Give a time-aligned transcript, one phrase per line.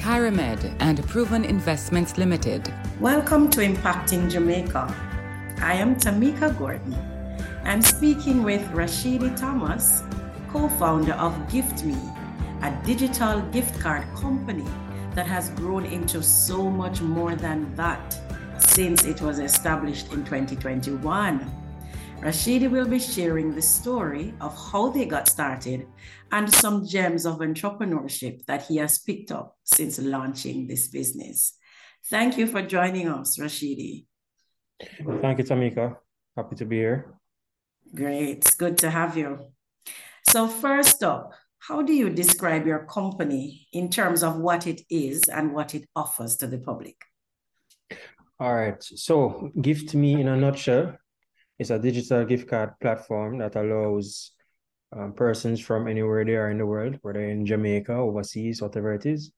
[0.00, 2.72] Kyramed, and Proven Investments Limited.
[3.00, 4.88] Welcome to Impacting Jamaica.
[5.60, 6.96] I am Tameka Gordon.
[7.64, 10.02] I'm speaking with Rashidi Thomas,
[10.50, 12.00] co founder of GiftMe,
[12.62, 14.64] a digital gift card company
[15.14, 18.18] that has grown into so much more than that
[18.58, 21.59] since it was established in 2021.
[22.20, 25.86] Rashidi will be sharing the story of how they got started
[26.30, 31.56] and some gems of entrepreneurship that he has picked up since launching this business.
[32.10, 34.04] Thank you for joining us, Rashidi.
[35.22, 35.96] Thank you, Tameka.
[36.36, 37.14] Happy to be here.
[37.94, 38.36] Great.
[38.36, 39.38] It's good to have you.
[40.28, 45.22] So, first up, how do you describe your company in terms of what it is
[45.22, 46.96] and what it offers to the public?
[48.38, 48.82] All right.
[48.82, 50.98] So, Gift Me in a nutshell
[51.60, 54.32] it's a digital gift card platform that allows
[54.96, 59.04] um, persons from anywhere they are in the world, whether in Jamaica, overseas, whatever it
[59.04, 59.30] is,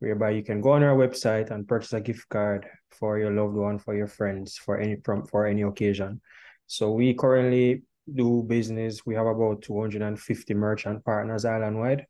[0.00, 3.54] whereby you can go on our website and purchase a gift card for your loved
[3.54, 6.20] one, for your friends, for any from for any occasion.
[6.66, 9.06] So we currently do business.
[9.06, 12.06] We have about 250 merchant partners island wide.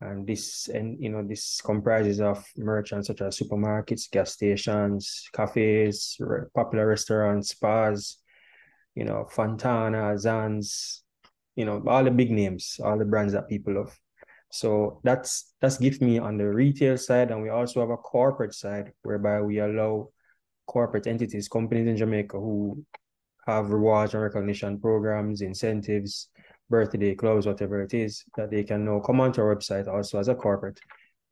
[0.00, 6.18] And this and you know this comprises of merchants such as supermarkets, gas stations, cafes,
[6.54, 8.16] popular restaurants, spas,
[8.96, 11.02] you know, Fontana, Zans,
[11.54, 13.96] you know, all the big names, all the brands that people love.
[14.50, 18.54] So that's that's Gift Me on the retail side, and we also have a corporate
[18.54, 20.08] side whereby we allow
[20.66, 22.84] corporate entities, companies in Jamaica who
[23.46, 26.28] have rewards and recognition programs, incentives,
[26.70, 30.28] birthday clubs, whatever it is, that they can now come onto our website also as
[30.28, 30.80] a corporate,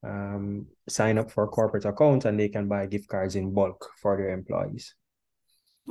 [0.04, 3.90] um, sign up for a corporate account, and they can buy gift cards in bulk
[4.00, 4.94] for their employees.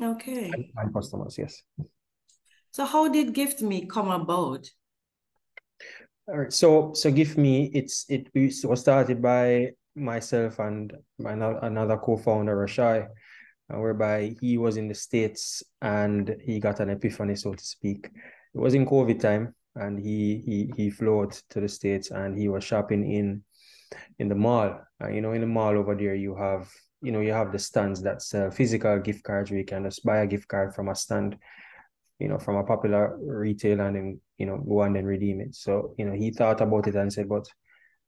[0.01, 0.71] Okay.
[0.73, 1.61] My customers, yes.
[2.71, 4.67] So how did Gift Me come about?
[6.27, 6.53] All right.
[6.53, 13.05] So so Gift Me, it's it was started by myself and my another co-founder Rashai,
[13.05, 18.09] uh, whereby he was in the states and he got an epiphany, so to speak.
[18.55, 22.47] It was in COVID time, and he he he flew to the states and he
[22.47, 23.43] was shopping in
[24.17, 24.81] in the mall.
[25.03, 26.71] Uh, you know, in the mall over there, you have
[27.03, 30.05] you know, you have the stands that sell physical gift cards where you can just
[30.05, 31.37] buy a gift card from a stand,
[32.17, 35.53] you know, from a popular retailer and then, you know, go and then redeem it.
[35.53, 37.45] So, you know, he thought about it and said, but,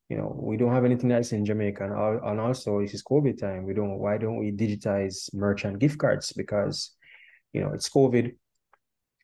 [0.07, 1.83] you know, we don't have anything that's in Jamaica.
[1.83, 3.65] And, and also this is COVID time.
[3.65, 6.31] We don't, why don't we digitize merchant gift cards?
[6.31, 6.95] Because,
[7.51, 8.33] you know, it's COVID.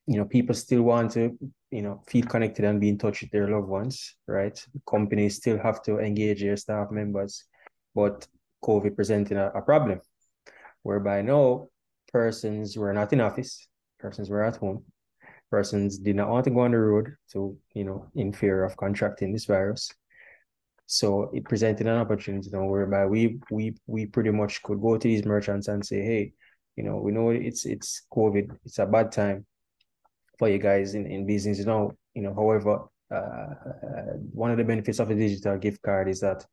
[0.08, 1.38] You know, people still want to,
[1.70, 4.60] you know, feel connected and be in touch with their loved ones, right?
[4.90, 7.46] Companies still have to engage their staff members.
[7.96, 8.28] But
[8.64, 10.02] COVID presenting a, a problem,
[10.84, 11.70] whereby no
[12.12, 13.68] persons were not in office,
[14.00, 14.84] persons were at home,
[15.50, 18.78] persons did not want to go on the road to, you know, in fear of
[18.78, 19.90] contracting this virus.
[20.86, 24.98] So it presented an opportunity you know, whereby we we we pretty much could go
[24.98, 26.34] to these merchants and say, hey,
[26.76, 29.46] you know, we know it's it's COVID, it's a bad time
[30.38, 34.64] for you guys in, in business, you know, you know, however, uh, one of the
[34.64, 36.46] benefits of a digital gift card is that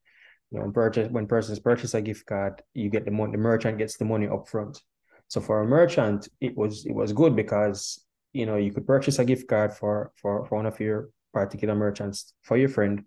[0.50, 3.32] you know, when purchase when persons purchase a gift card, you get the money.
[3.32, 4.80] The merchant gets the money up front.
[5.28, 9.18] So for a merchant, it was it was good because you know you could purchase
[9.18, 13.04] a gift card for for, for one of your particular merchants for your friend,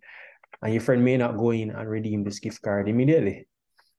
[0.62, 3.48] and your friend may not go in and redeem this gift card immediately,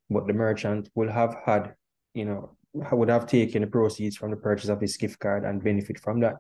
[0.08, 1.74] but the merchant will have had
[2.14, 2.56] you know
[2.92, 6.20] would have taken the proceeds from the purchase of this gift card and benefit from
[6.20, 6.36] that.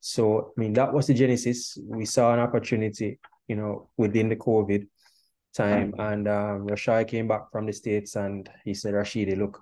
[0.00, 1.76] So I mean that was the genesis.
[1.84, 4.86] We saw an opportunity, you know, within the COVID
[5.54, 5.94] time.
[5.98, 9.60] And um, Rashai came back from the States and he said, Rashidi, look,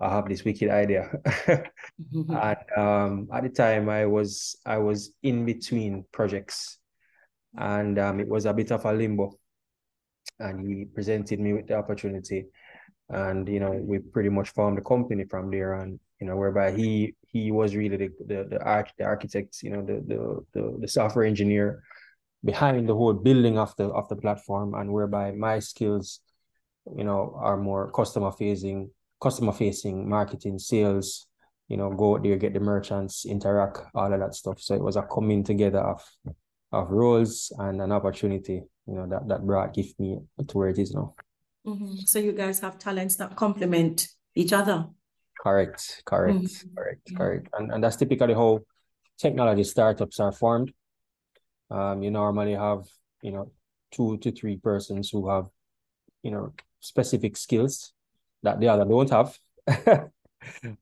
[0.00, 1.10] I have this wicked idea.
[2.12, 6.78] and um, at the time I was I was in between projects
[7.56, 9.38] and um, it was a bit of a limbo.
[10.40, 12.46] And he presented me with the opportunity.
[13.08, 16.70] And you know, we pretty much formed the company from there and you know, whereby
[16.70, 20.76] he he was really the the the, arch, the architect, you know, the, the the
[20.82, 21.82] the software engineer
[22.44, 26.20] behind the whole building of the of the platform and whereby my skills
[26.96, 28.90] you know are more customer facing
[29.20, 31.26] customer facing marketing sales
[31.68, 34.82] you know go out there get the merchants interact all of that stuff so it
[34.82, 36.02] was a coming together of
[36.72, 40.18] of roles and an opportunity you know that that brought Gift Me
[40.48, 41.14] to where it is now
[41.66, 41.94] mm-hmm.
[42.04, 44.86] so you guys have talents that complement each other
[45.42, 46.74] Correct, correct, mm-hmm.
[46.76, 47.48] correct, correct.
[47.58, 48.60] And, and that's typically how
[49.18, 50.72] technology startups are formed.
[51.72, 52.84] Um, you normally have,
[53.22, 53.50] you know,
[53.90, 55.48] two to three persons who have,
[56.22, 57.92] you know, specific skills
[58.42, 59.38] that the other don't have.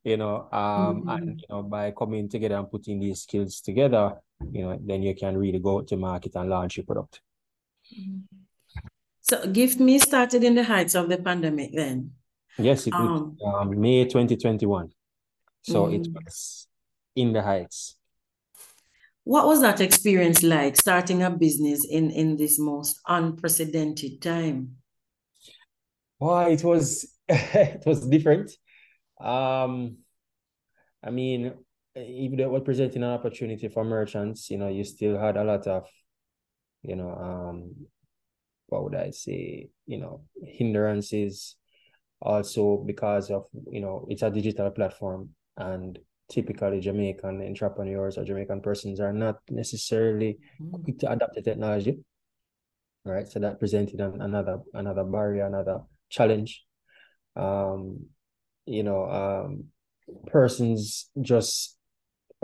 [0.04, 1.08] you know, um, mm-hmm.
[1.08, 4.14] and you know, by coming together and putting these skills together,
[4.50, 7.20] you know, then you can really go to market and launch your product.
[9.20, 12.12] So Gift Me started in the heights of the pandemic then.
[12.58, 14.90] Yes, it um, um, May 2021.
[15.62, 15.94] So mm-hmm.
[15.94, 16.66] it was
[17.14, 17.96] in the heights.
[19.24, 24.76] What was that experience like starting a business in in this most unprecedented time?
[26.18, 28.50] Well, it was it was different.
[29.20, 29.98] Um,
[31.02, 31.54] I mean,
[31.96, 35.44] even though it was presenting an opportunity for merchants, you know, you still had a
[35.44, 35.86] lot of,
[36.82, 37.74] you know, um,
[38.68, 41.56] what would I say, you know, hindrances.
[42.22, 45.98] Also, because of you know, it's a digital platform, and
[46.30, 50.82] typically Jamaican entrepreneurs or Jamaican persons are not necessarily mm.
[50.82, 51.98] quick to adapt the technology.
[53.04, 55.80] Right, so that presented an, another another barrier, another
[56.10, 56.64] challenge.
[57.34, 58.06] Um,
[58.66, 59.64] you know, um,
[60.26, 61.78] persons just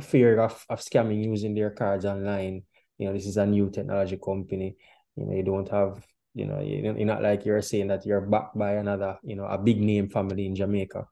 [0.01, 2.63] fear of, of scamming using their cards online.
[2.99, 4.77] You know, this is a new technology company.
[5.17, 6.05] You know, you don't have,
[6.35, 9.59] you know, you're not like you're saying that you're backed by another, you know, a
[9.59, 11.07] big name family in Jamaica.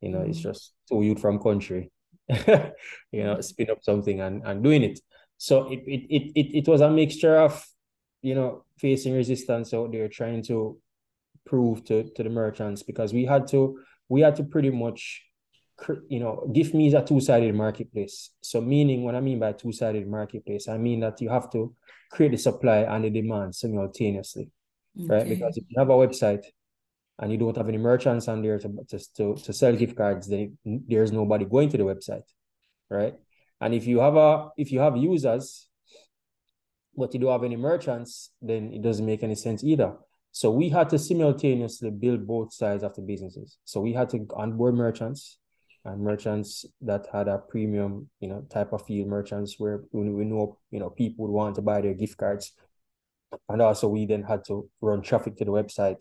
[0.00, 0.30] You know, mm-hmm.
[0.30, 1.90] it's just two youth from country,
[3.12, 3.44] you know, mm.
[3.44, 5.00] spin up something and, and doing it.
[5.38, 7.64] So it, it it it it was a mixture of,
[8.22, 10.78] you know, facing resistance out there, trying to
[11.46, 13.78] prove to, to the merchants because we had to
[14.08, 15.22] we had to pretty much
[16.08, 20.06] you know Gift Me is a two-sided marketplace so meaning what i mean by two-sided
[20.06, 21.74] marketplace i mean that you have to
[22.10, 24.50] create the supply and the demand simultaneously
[25.00, 25.14] okay.
[25.14, 26.44] right because if you have a website
[27.20, 30.56] and you don't have any merchants on there to, to, to, sell gift cards then
[30.64, 32.28] there's nobody going to the website
[32.88, 33.14] right
[33.60, 35.68] and if you have a if you have users
[36.96, 39.94] but you don't have any merchants then it doesn't make any sense either
[40.32, 43.58] so we had to simultaneously build both sides of the businesses.
[43.64, 45.38] So we had to onboard merchants
[45.84, 50.58] and merchants that had a premium, you know, type of feel merchants where we know,
[50.70, 52.52] you know, people would want to buy their gift cards.
[53.48, 56.00] And also we then had to run traffic to the website,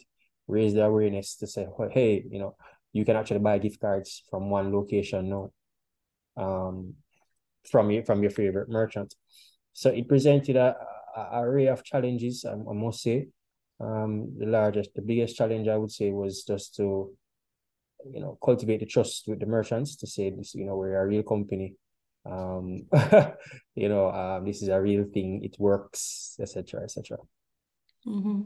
[0.50, 2.56] raise the awareness to say, hey, you know,
[2.92, 5.52] you can actually buy gift cards from one location now.
[6.38, 6.96] Um
[7.70, 9.14] from your from your favorite merchant.
[9.74, 10.76] So it presented a,
[11.16, 13.28] a array of challenges, I, I must say
[13.80, 17.12] um, the largest, the biggest challenge I would say was just to,
[18.12, 21.08] you know, cultivate the trust with the merchants to say this, you know, we're a
[21.08, 21.76] real company.
[22.26, 22.88] Um,
[23.76, 25.42] you know, um, this is a real thing.
[25.44, 27.18] It works, etc., etc.
[28.08, 28.42] Mm-hmm.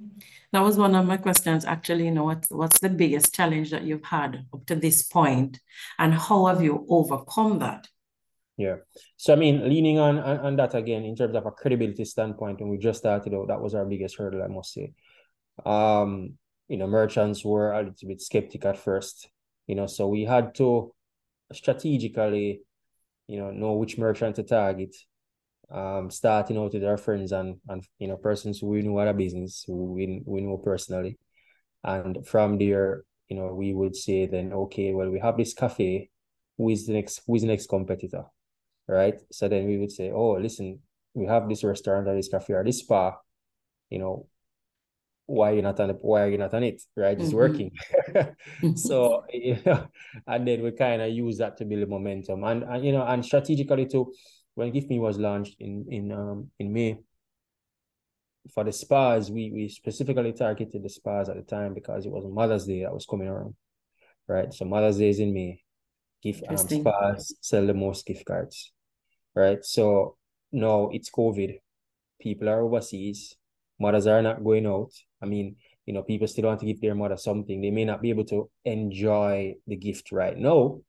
[0.51, 1.65] That was one of my questions.
[1.65, 5.59] Actually, you know, what's what's the biggest challenge that you've had up to this point,
[6.00, 7.88] and how have you overcome that?
[8.57, 8.77] Yeah.
[9.17, 12.61] So I mean, leaning on, on on that again in terms of a credibility standpoint,
[12.61, 14.94] when we just started out, that was our biggest hurdle, I must say
[15.65, 19.29] um, you know, merchants were a little bit skeptic at first,
[19.67, 20.94] you know, so we had to
[21.51, 22.61] strategically,
[23.27, 24.95] you know, know which merchant to target.
[25.71, 29.07] Um, starting out with our friends and and you know persons who we know at
[29.07, 31.18] a business who we, we know personally,
[31.83, 36.10] and from there, you know, we would say then, okay, well, we have this cafe.
[36.57, 37.21] Who is the next?
[37.25, 38.25] Who is the next competitor?
[38.88, 39.15] Right.
[39.32, 40.79] So then we would say, oh, listen,
[41.13, 43.15] we have this restaurant or this cafe or this spa.
[43.89, 44.27] You know,
[45.25, 47.20] why you're not on it, why are you not on it, right?
[47.20, 47.38] It's mm-hmm.
[47.38, 47.72] working.
[48.75, 49.88] so you know,
[50.27, 52.43] and then we kind of use that to build momentum.
[52.43, 54.13] And, and you know, and strategically too,
[54.55, 57.00] when Gift Me was launched in in um in May,
[58.53, 62.25] for the spas, we we specifically targeted the spas at the time because it was
[62.25, 63.55] Mother's Day that was coming around.
[64.27, 64.53] Right.
[64.53, 65.62] So Mother's Day is in May.
[66.22, 68.72] Gift um, spas sell the most gift cards.
[69.36, 69.63] Right.
[69.65, 70.17] So
[70.51, 71.60] now it's COVID.
[72.22, 73.36] People are overseas
[73.79, 74.91] mothers are not going out.
[75.22, 75.55] I mean,
[75.86, 77.62] you know, people still want to give their mother something.
[77.62, 80.79] They may not be able to enjoy the gift right now,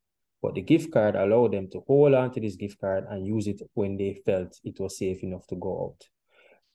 [0.44, 3.46] but the gift card allowed them to hold on to this gift card and use
[3.46, 6.06] it when they felt it was safe enough to go out.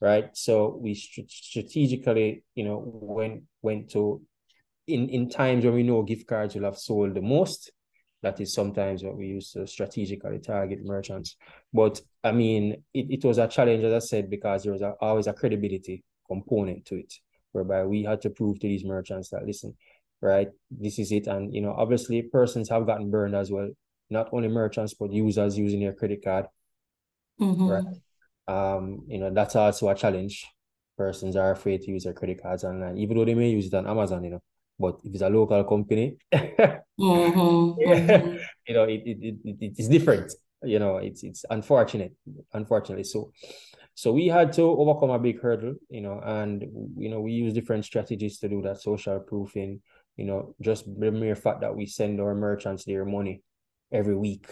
[0.02, 0.36] Right.
[0.36, 4.24] So we st- strategically, you know, went went to
[4.88, 7.72] in in times when we know gift cards will have sold the most,
[8.24, 11.36] that is sometimes what we use to strategically target merchants.
[11.72, 14.96] But I mean, it, it was a challenge, as I said, because there was a,
[15.00, 17.14] always a credibility component to it,
[17.52, 19.76] whereby we had to prove to these merchants that, listen,
[20.22, 21.28] right, this is it.
[21.28, 23.70] And, you know, obviously persons have gotten burned as well,
[24.10, 26.46] not only merchants, but users using their credit card.
[27.40, 27.68] Mm-hmm.
[27.68, 27.86] Right.
[28.48, 30.46] Um, you know, that's also a challenge.
[30.98, 33.74] Persons are afraid to use their credit cards online, even though they may use it
[33.74, 34.42] on Amazon, you know
[34.78, 38.38] But if it's a local company, mm-hmm, mm-hmm.
[38.68, 40.34] you know, it, it, it, it is different.
[40.62, 42.14] You know, it's it's unfortunate,
[42.52, 43.06] unfortunately.
[43.06, 43.32] So
[44.00, 46.66] so we had to overcome a big hurdle, you know, and
[46.98, 49.82] you know, we use different strategies to do that social proofing,
[50.20, 53.42] you know, just the mere fact that we send our merchants their money
[53.90, 54.48] every week,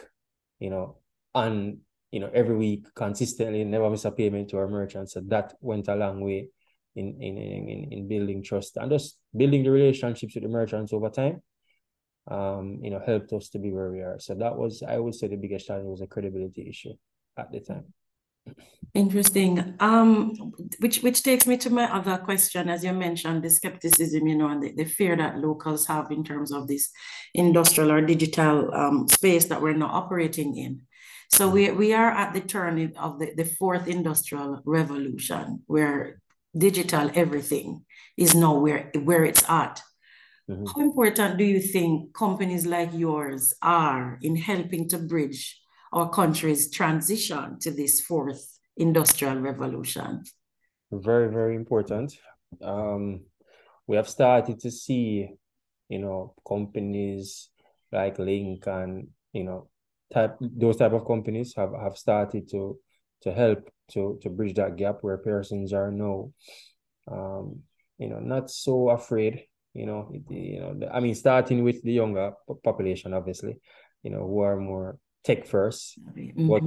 [0.60, 0.96] you know,
[1.36, 5.14] and you know, every week consistently, never miss a payment to our merchants.
[5.14, 6.48] So that went a long way
[6.96, 11.10] in in in, in building trust and just building the relationships with the merchants over
[11.10, 11.42] time.
[12.32, 14.20] Um, you know, helped us to be where we are.
[14.20, 16.94] So that was, I would say, the biggest challenge was a credibility issue
[17.38, 17.94] at the time.
[18.94, 19.76] Interesting.
[19.80, 20.34] Um,
[20.80, 24.48] which which takes me to my other question, as you mentioned, the skepticism, you know,
[24.48, 26.90] and the, the fear that locals have in terms of this
[27.34, 30.82] industrial or digital um, space that we're now operating in.
[31.30, 36.22] So we, we are at the turn of the, the fourth industrial revolution where
[36.58, 37.86] digital everything
[38.16, 39.82] is now where, where it's at.
[40.50, 40.66] Mm-hmm.
[40.66, 45.60] How important do you think companies like yours are in helping to bridge
[45.94, 50.24] our country's transition to this fourth industrial revolution?
[50.92, 52.18] Very, very important.
[52.62, 53.22] Um,
[53.88, 55.30] we have started to see,
[55.90, 57.50] you know, companies
[57.92, 59.70] like Lynk and, you know,
[60.14, 62.80] type those type of companies have, have started to
[63.22, 66.32] to help to to bridge that gap where persons are now
[67.12, 67.62] um,
[67.98, 72.34] you know not so afraid you know you know i mean starting with the younger
[72.64, 73.58] population obviously
[74.04, 76.48] you know who are more tech 1st mm-hmm.
[76.48, 76.64] but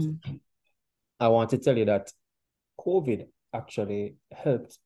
[1.19, 2.13] i want to tell you that
[2.79, 4.79] covid actually helped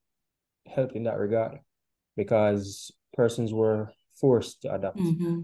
[0.67, 1.59] helped in that regard
[2.17, 3.91] because persons were
[4.21, 5.43] forced to adapt mm-hmm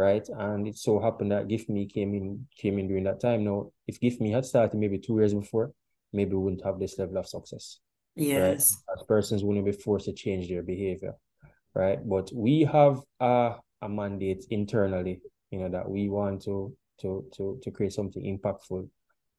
[0.00, 0.26] right?
[0.28, 3.44] And it so happened that GiftMe came in came in during that time.
[3.44, 5.72] Now, if GiftMe had started maybe two years before,
[6.12, 7.78] maybe we wouldn't have this level of success.
[8.16, 8.76] Yes.
[8.88, 8.98] Right?
[8.98, 11.14] As persons wouldn't be forced to change their behavior,
[11.74, 11.98] right?
[12.14, 15.20] But we have a, a mandate internally,
[15.50, 18.88] you know, that we want to to to to create something impactful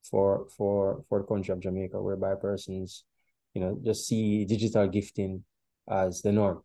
[0.04, 3.04] for for for the country of Jamaica, whereby persons,
[3.54, 5.44] you know, just see digital gifting
[5.88, 6.64] as the norm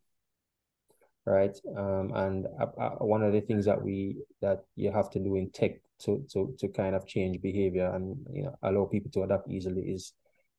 [1.26, 1.56] right?
[1.76, 5.34] Um, and uh, uh, one of the things that we that you have to do
[5.34, 9.22] in tech to to to kind of change behavior and you know allow people to
[9.22, 10.12] adapt easily is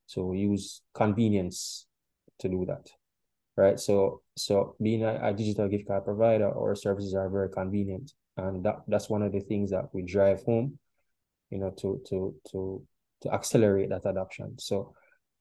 [0.10, 1.88] to use convenience
[2.40, 2.90] to do that,
[3.56, 3.80] right?
[3.80, 8.64] So so being a, a digital gift card provider, our services are very convenient, and
[8.64, 10.80] that that's one of the things that we drive home,
[11.50, 12.82] you know, to to to
[13.22, 14.58] to accelerate that adoption.
[14.60, 14.94] So.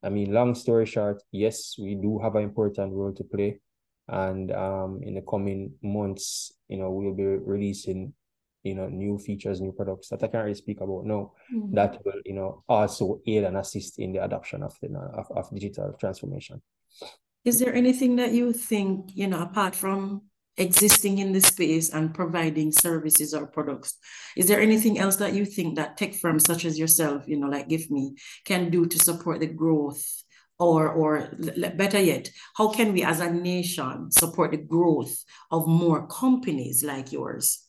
[0.02, 3.60] I mean, long story short, yes, we do have an important role to play
[4.08, 8.12] and um, in the coming months, you know, we'll be releasing,
[8.62, 11.32] you know, new features, new products that I can't really speak about now.
[11.52, 11.74] Mm-hmm.
[11.74, 15.50] That will, you know, also aid and assist in the adoption of the of, of
[15.52, 16.62] digital transformation.
[17.44, 20.22] Is there anything that you think, you know, apart from
[20.58, 23.98] existing in the space and providing services or products.
[24.36, 27.48] Is there anything else that you think that tech firms such as yourself, you know,
[27.48, 28.12] like GiftMe,
[28.44, 30.04] can do to support the growth
[30.58, 31.28] or or
[31.74, 37.12] better yet how can we as a nation support the growth of more companies like
[37.12, 37.64] yours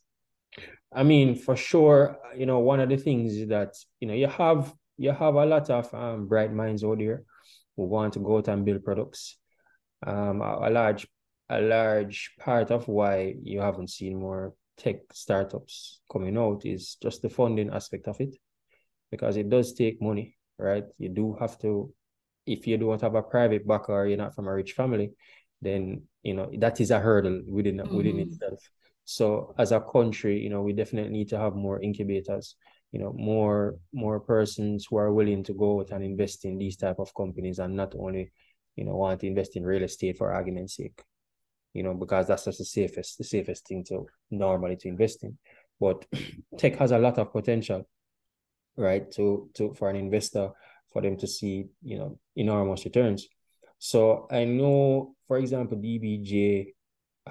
[0.94, 4.28] i mean for sure you know one of the things is that you know you
[4.28, 7.24] have you have a lot of um, bright minds out there
[7.76, 9.38] who want to go out and build products
[10.06, 11.06] um a, a large
[11.50, 17.22] a large part of why you haven't seen more tech startups coming out is just
[17.22, 18.36] the funding aspect of it
[19.12, 21.92] because it does take money right you do have to
[22.48, 25.12] if you don't have a private backer or you're not from a rich family,
[25.62, 27.96] then you know that is a hurdle within mm-hmm.
[27.96, 28.60] within itself.
[29.04, 32.56] So as a country, you know, we definitely need to have more incubators,
[32.92, 36.78] you know, more more persons who are willing to go out and invest in these
[36.78, 38.32] type of companies and not only,
[38.76, 41.02] you know, want to invest in real estate for argument's sake.
[41.78, 45.38] You know, because that's just the safest, the safest thing to normally to invest in.
[45.80, 46.06] But
[46.58, 47.88] tech has a lot of potential,
[48.76, 49.10] right?
[49.12, 50.50] To to for an investor
[50.92, 53.28] for them to see, you know, enormous returns.
[53.78, 56.74] So I know, for example, DBJ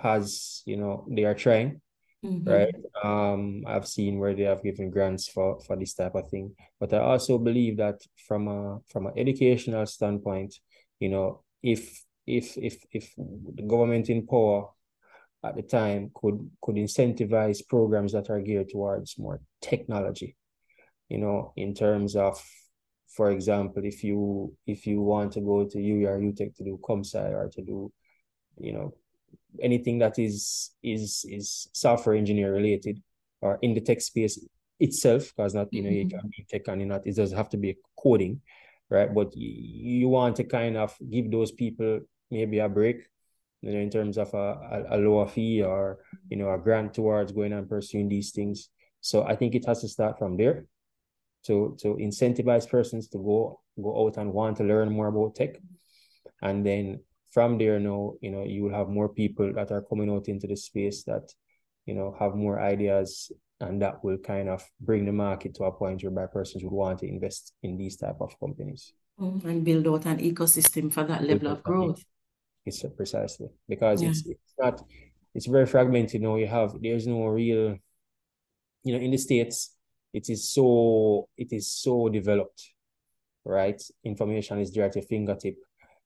[0.01, 1.81] has, you know, they are trying,
[2.25, 2.49] mm-hmm.
[2.49, 2.75] right?
[3.03, 6.55] Um, I've seen where they have given grants for for this type of thing.
[6.79, 10.55] But I also believe that from a from an educational standpoint,
[11.01, 14.69] you know, if if if if the government in power
[15.45, 20.37] at the time could could incentivize programs that are geared towards more technology,
[21.09, 22.43] you know, in terms of
[23.17, 27.33] for example, if you if you want to go to UR UTech to do ComSci
[27.33, 27.91] or to do,
[28.59, 28.95] you know,
[29.61, 33.03] anything that is is is software engineer related
[33.41, 34.39] or in the tech space
[34.81, 35.99] itself, because not you know mm-hmm.
[35.99, 38.41] you can be tech and not it doesn't have to be coding,
[38.91, 39.13] right?
[39.15, 43.07] But you, you want to kind of give those people maybe a break
[43.63, 47.33] you know, in terms of a, a, lower fee or you know a grant towards
[47.33, 48.69] going and pursuing these things.
[49.01, 50.67] So I think it has to start from there
[51.47, 55.57] to to incentivize persons to go go out and want to learn more about tech.
[56.43, 60.11] And then from there now, you know, you will have more people that are coming
[60.11, 61.31] out into the space that,
[61.85, 63.31] you know, have more ideas
[63.61, 66.99] and that will kind of bring the market to a point whereby persons would want
[67.01, 68.93] to invest in these type of companies.
[69.21, 69.49] Mm-hmm.
[69.49, 72.03] And build out an ecosystem for that level of growth.
[72.67, 74.11] It's precisely because yeah.
[74.11, 74.83] it's it's not
[75.37, 76.15] it's very fragmented.
[76.15, 77.77] You know, you have there's no real,
[78.83, 79.77] you know, in the states,
[80.13, 82.73] it is so it is so developed,
[83.45, 83.81] right?
[84.03, 85.57] Information is there at your fingertip.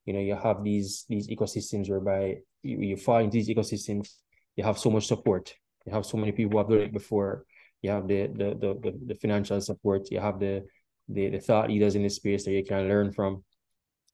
[0.05, 4.11] You know, you have these these ecosystems whereby you, you find these ecosystems,
[4.57, 5.55] you have so much support.
[5.87, 7.47] You have so many people who have done it before.
[7.81, 10.11] You have the the the the, the financial support.
[10.11, 10.67] You have the,
[11.09, 13.45] the the thought leaders in the space that you can learn from.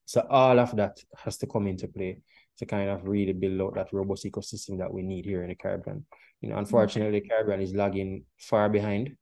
[0.04, 2.20] So all of that has to come into play
[2.58, 5.54] to kind of really build out that robust ecosystem that we need here in the
[5.54, 6.04] Caribbean.
[6.40, 9.16] You know, unfortunately, the Caribbean is lagging far behind.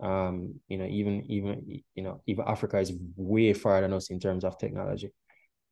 [0.00, 4.18] Um, you know, even even you know, even Africa is way far than us in
[4.18, 5.10] terms of technology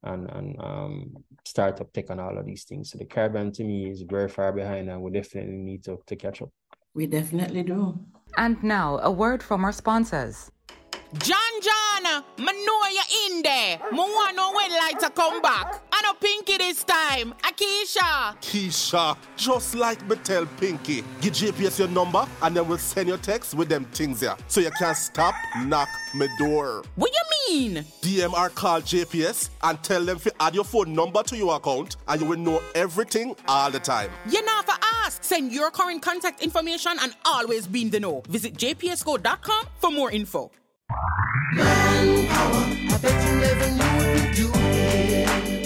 [0.02, 1.12] and and um
[1.44, 2.90] startup tech and all of these things.
[2.90, 6.16] So the Caribbean to me is very far behind and we definitely need to, to
[6.16, 6.50] catch up.
[6.94, 7.98] We definitely do.
[8.36, 10.50] And now a word from our sponsors.
[11.18, 13.80] John John, me know you in there.
[13.90, 15.82] Me want know when lights are come back.
[16.20, 17.34] Pinky this time.
[17.42, 18.36] Akisha.
[18.40, 23.18] Keisha, just like me tell Pinky, give JPS your number and then we'll send your
[23.18, 24.36] text with them things here.
[24.48, 25.34] So you can't stop,
[25.64, 26.84] knock me door.
[26.96, 27.22] What you
[27.72, 27.84] mean?
[28.02, 32.20] DMR call JPS and tell them to add your phone number to your account and
[32.20, 34.10] you will know everything all the time.
[34.28, 34.74] You know for
[35.04, 35.24] ask.
[35.24, 38.22] Send your current contact information and always be in the know.
[38.28, 40.50] Visit jpsco.com for more info.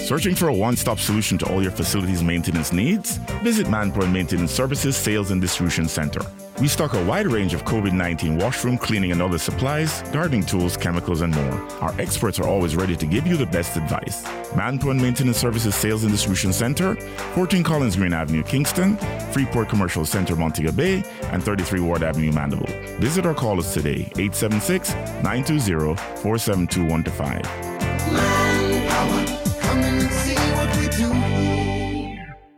[0.05, 3.17] Searching for a one stop solution to all your facilities maintenance needs?
[3.43, 6.21] Visit Manpower and Maintenance Services Sales and Distribution Center.
[6.59, 10.77] We stock a wide range of COVID 19 washroom cleaning and other supplies, gardening tools,
[10.77, 11.61] chemicals, and more.
[11.81, 14.23] Our experts are always ready to give you the best advice.
[14.55, 16.95] Manpower and Maintenance Services Sales and Distribution Center,
[17.33, 18.95] 14 Collins Green Avenue, Kingston,
[19.33, 22.97] Freeport Commercial Center, Montego Bay, and 33 Ward Avenue, Mandeville.
[22.99, 27.41] Visit or call us today, 876 920 4721 to 5.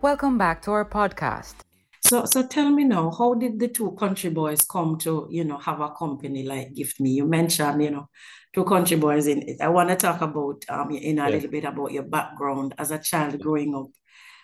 [0.04, 1.67] Welcome back to our podcast.
[2.08, 5.58] So, so tell me now, how did the two country boys come to, you know,
[5.58, 7.10] have a company like Gift Me?
[7.10, 8.10] You mentioned, you know,
[8.54, 9.58] two country boys in it.
[9.60, 11.32] I want to talk about, um, in a yes.
[11.32, 13.88] little bit about your background as a child growing up.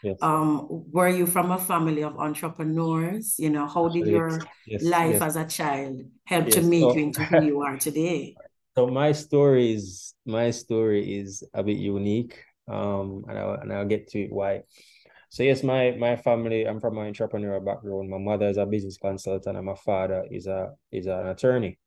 [0.04, 0.18] Yes.
[0.22, 3.36] Um, were you from a family of entrepreneurs?
[3.40, 4.84] You know, how did your yes.
[4.84, 8.36] life as a child help to make so, you into who you are today?
[8.76, 12.38] So my story is my story is a bit unique.
[12.68, 14.64] Um, and I'll, and I'll get to why.
[15.34, 18.08] So yes, my my family, I'm from an entrepreneurial background.
[18.08, 21.80] My mother is a business consultant and my father is a is an attorney,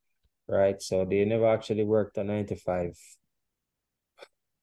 [0.49, 0.83] right?
[0.83, 2.99] So they never actually worked a nine to five.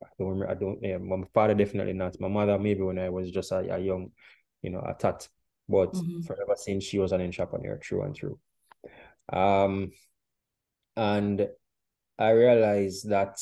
[0.04, 2.19] I don't remember, I don't yeah, my father definitely not.
[2.19, 4.12] My mother maybe when I was just a, a young,
[4.62, 5.30] you know, a tot.
[5.69, 6.24] But mm-hmm.
[6.24, 8.38] forever since she was an entrepreneur through and through.
[9.32, 9.91] Um
[10.98, 11.48] and
[12.19, 13.39] I realized that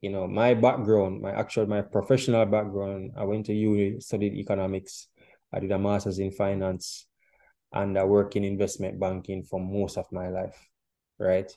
[0.00, 5.08] you know, my background, my actual, my professional background, I went to uni, studied economics.
[5.52, 7.06] I did a master's in finance
[7.72, 10.56] and I work in investment banking for most of my life,
[11.18, 11.50] right?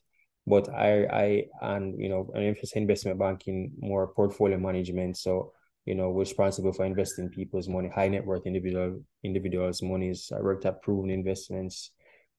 [0.47, 5.17] But I, I, and, you know, I'm interested in investment banking, more portfolio management.
[5.17, 5.53] So,
[5.85, 10.31] you know, responsible for investing people's money, high net worth individual individuals' monies.
[10.35, 11.91] I worked at Proven Investments.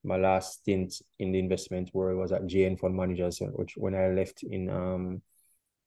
[0.03, 4.09] My last stint in the investment world was at JN Fund Managers, which when I
[4.09, 5.23] left in um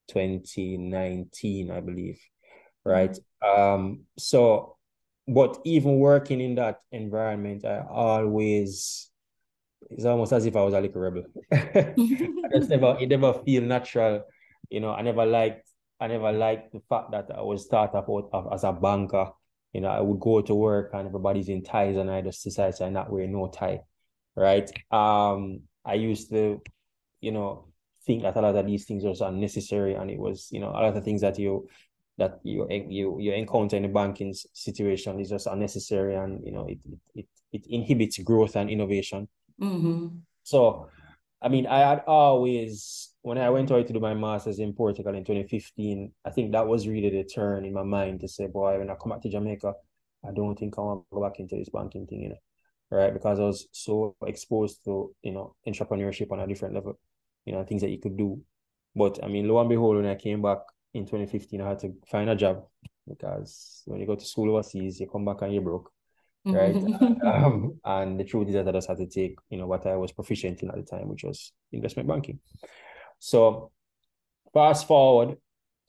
[0.07, 2.19] 2019, I believe.
[2.85, 3.17] Right.
[3.41, 4.77] Um, so
[5.27, 9.09] but even working in that environment, I always
[9.89, 11.23] it's almost as if I was a little rebel.
[11.51, 11.93] I
[12.51, 14.23] just never it never feel natural.
[14.69, 15.67] You know, I never liked
[15.99, 19.31] I never liked the fact that I was started out as a banker.
[19.71, 22.81] You know, I would go to work and everybody's in ties and I just decided
[22.81, 23.81] I'm not wearing no tie.
[24.35, 24.69] Right.
[24.91, 26.61] Um I used to,
[27.21, 27.72] you know,
[28.05, 30.79] think that a lot of these things was unnecessary and it was you know a
[30.81, 31.67] lot of things that you
[32.17, 36.65] that you you you encounter in the banking situation is just unnecessary and you know
[36.67, 36.79] it
[37.15, 39.27] it, it inhibits growth and innovation.
[39.61, 40.07] Mm-hmm.
[40.41, 40.89] so
[41.39, 45.13] i mean i had always when i went out to do my masters in portugal
[45.13, 48.79] in 2015 i think that was really the turn in my mind to say boy
[48.79, 49.73] when i come back to jamaica
[50.27, 52.35] i don't think i want to go back into this banking thing you know
[52.89, 53.13] right?
[53.13, 56.97] Because i was so exposed to you know entrepreneurship on a different level
[57.45, 58.41] you know, things that you could do.
[58.95, 60.59] But I mean, lo and behold, when I came back
[60.93, 62.65] in 2015, I had to find a job.
[63.07, 65.91] because when you go to school overseas, you come back and you're broke,
[66.45, 66.75] right?
[67.25, 69.95] um, and the truth is that I just had to take, you know, what I
[69.95, 72.39] was proficient in at the time, which was investment banking.
[73.19, 73.71] So
[74.53, 75.37] fast forward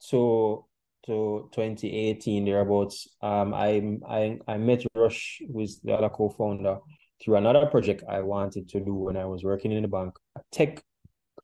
[0.09, 0.65] to
[1.05, 6.79] to 2018 thereabouts, um, I I I met Rush, is the other co-founder,
[7.21, 10.41] through another project I wanted to do when I was working in the bank, a
[10.51, 10.83] tech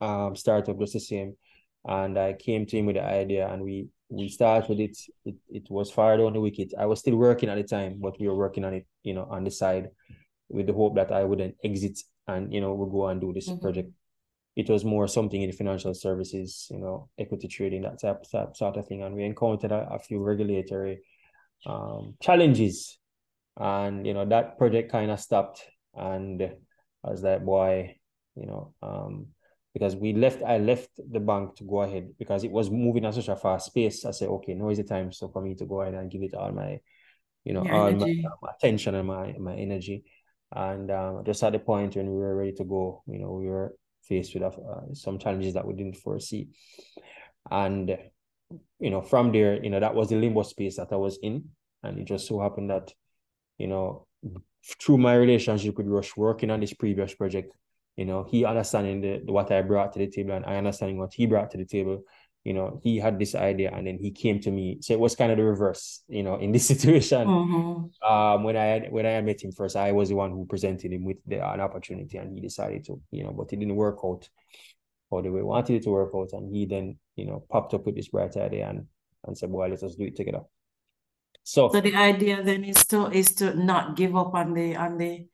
[0.01, 1.35] um startup just the same.
[1.85, 4.97] And I came to him with the idea and we we started it.
[5.25, 6.73] It it was fired on the wicket.
[6.77, 9.27] I was still working at the time, but we were working on it, you know,
[9.29, 9.89] on the side
[10.49, 13.49] with the hope that I wouldn't exit and you know we'll go and do this
[13.49, 13.61] mm-hmm.
[13.61, 13.89] project.
[14.55, 18.75] It was more something in financial services, you know, equity trading, that type, type sort
[18.75, 19.01] of thing.
[19.01, 20.99] And we encountered a, a few regulatory
[21.65, 22.97] um, challenges.
[23.57, 25.63] And you know, that project kind of stopped.
[25.95, 27.95] And I was like, boy,
[28.35, 29.27] you know, um,
[29.73, 33.13] because we left I left the bank to go ahead because it was moving at
[33.13, 34.05] such a fast pace.
[34.05, 36.23] I said, okay, now is the time so for me to go ahead and give
[36.23, 36.79] it all my,
[37.43, 40.03] you know, Your all my, my, attention and my my energy.
[40.53, 43.47] And um, just at the point when we were ready to go, you know, we
[43.47, 46.49] were faced with uh, some challenges that we didn't foresee.
[47.49, 47.97] And
[48.79, 51.49] you know, from there, you know, that was the limbo space that I was in.
[51.83, 52.91] And it just so happened that,
[53.57, 54.07] you know,
[54.79, 57.53] through my relationship with Rush working on this previous project,
[57.95, 61.13] you know, he understanding the, what I brought to the table and I understanding what
[61.13, 62.03] he brought to the table.
[62.43, 64.79] You know, he had this idea and then he came to me.
[64.81, 67.27] So it was kind of the reverse, you know, in this situation.
[67.27, 68.11] Mm-hmm.
[68.11, 71.05] Um, when I when I met him first, I was the one who presented him
[71.05, 74.27] with the, an opportunity and he decided to, you know, but it didn't work out
[75.11, 76.29] or the way we wanted it to work out.
[76.33, 78.87] And he then, you know, popped up with this bright idea and
[79.25, 80.41] and said, Well, let us do it together.
[81.43, 84.97] So, so the idea then is to is to not give up on the on
[84.97, 85.25] the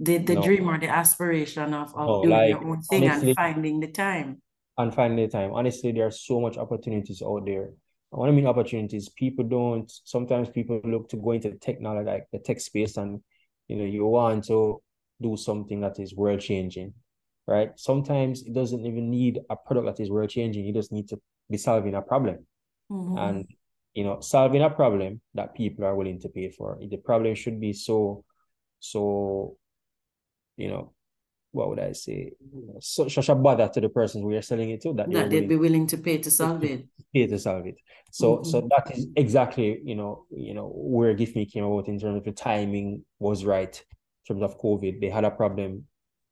[0.00, 0.42] the the no.
[0.42, 3.80] dream or the aspiration of, of no, doing like, your own thing honestly, and finding
[3.80, 4.42] the time.
[4.78, 5.52] And finding the time.
[5.52, 7.70] Honestly there are so much opportunities out there.
[8.10, 12.26] What I mean opportunities people don't sometimes people look to go into the technology like
[12.32, 13.20] the tech space and
[13.68, 14.82] you know you want to
[15.20, 16.94] do something that is world changing
[17.48, 17.70] right?
[17.76, 20.64] Sometimes it doesn't even need a product that is world changing.
[20.64, 22.44] You just need to be solving a problem.
[22.90, 23.18] Mm-hmm.
[23.18, 23.46] and
[23.94, 26.78] you know solving a problem that people are willing to pay for.
[26.80, 28.24] The problem should be so
[28.78, 29.56] so
[30.56, 30.92] you know,
[31.56, 32.32] what would I say,
[32.80, 35.48] such, such a bother to the persons we are selling it to that, that they'd
[35.48, 36.86] be willing to pay to solve it.
[37.14, 37.76] Pay to solve it.
[38.10, 38.50] So mm-hmm.
[38.50, 42.18] so that is exactly, you know, you know, where gift me came about in terms
[42.18, 45.00] of the timing was right in terms of COVID.
[45.00, 45.84] They had a problem,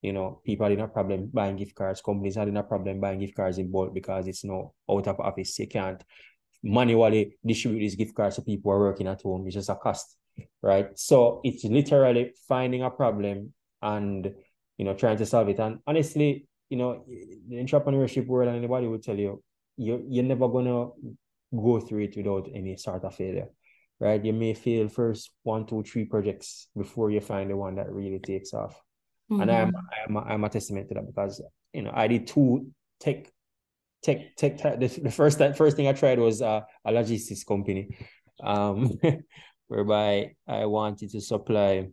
[0.02, 3.34] you know, people had a problem buying gift cards, companies had a problem buying gift
[3.34, 5.58] cards in bulk because it's no out of office.
[5.58, 6.02] You can't
[6.62, 9.46] manually distribute these gift cards to people who are working at home.
[9.46, 10.16] It's just a cost,
[10.60, 10.88] right?
[10.98, 13.52] So it's literally finding a problem
[13.84, 14.34] and
[14.78, 15.60] you know trying to solve it.
[15.60, 17.04] And honestly, you know,
[17.48, 19.42] the entrepreneurship world and anybody would tell you,
[19.76, 20.88] you you're never gonna
[21.54, 23.48] go through it without any sort of failure.
[24.00, 24.24] Right.
[24.24, 28.18] You may fail first one, two, three projects before you find the one that really
[28.18, 28.74] takes off.
[29.30, 29.42] Mm-hmm.
[29.42, 29.72] And I'm
[30.08, 31.40] I'm I'm a testament to that because
[31.72, 32.70] you know I did two
[33.00, 33.30] tech
[34.02, 37.44] tech tech, tech the, the first that first thing I tried was uh, a logistics
[37.44, 37.96] company,
[38.42, 38.90] um,
[39.68, 41.88] whereby I wanted to supply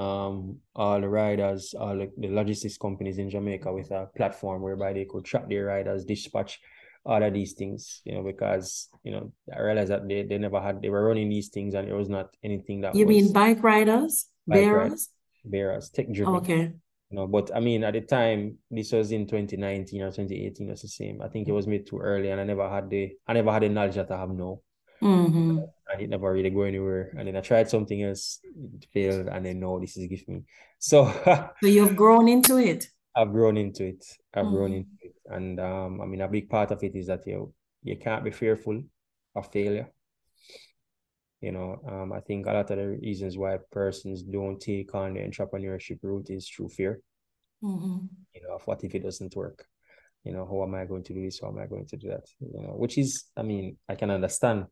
[0.00, 5.04] um, all the riders, all the, logistics companies in Jamaica with a platform whereby they
[5.04, 6.60] could track their riders, dispatch
[7.04, 10.60] all of these things, you know, because you know I realized that they, they never
[10.60, 13.62] had they were running these things and it was not anything that you mean bike
[13.62, 15.08] riders, bike bearers, riders,
[15.44, 16.34] bearers, tech driven.
[16.36, 16.72] Okay.
[17.10, 20.82] You know, but I mean at the time this was in 2019 or 2018, it's
[20.82, 21.20] the same.
[21.22, 23.62] I think it was made too early and I never had the I never had
[23.62, 24.60] the knowledge that I have now.
[25.02, 25.58] Mm-hmm.
[25.92, 27.12] And it never really go anywhere.
[27.18, 30.44] And then I tried something else, it failed, and then no, this is GiftMe.
[30.78, 31.12] So
[31.62, 32.86] So you've grown into it.
[33.16, 34.04] I've grown into it.
[34.32, 34.54] I've mm-hmm.
[34.54, 35.14] grown into it.
[35.26, 38.30] And um, I mean a big part of it is that you you can't be
[38.30, 38.82] fearful
[39.34, 39.90] of failure.
[41.40, 45.14] You know, um, I think a lot of the reasons why persons don't take on
[45.14, 47.00] the entrepreneurship route is through fear.
[47.62, 48.06] Mm-hmm.
[48.34, 49.64] You know, of what if it doesn't work?
[50.24, 51.40] You know, how am I going to do this?
[51.40, 52.26] How am I going to do that?
[52.40, 54.66] You know, which is, I mean, I can understand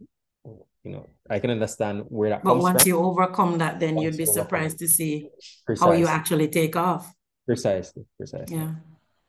[0.85, 2.45] you know, I can understand where that.
[2.45, 2.89] But once from.
[2.89, 5.29] you overcome that, then once you'd be surprised to see
[5.67, 5.87] Precisely.
[5.87, 7.13] how you actually take off.
[7.47, 8.57] Precisely, precisely.
[8.57, 8.73] Yeah.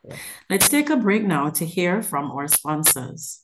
[0.03, 0.15] yeah.
[0.49, 3.43] Let's take a break now to hear from our sponsors.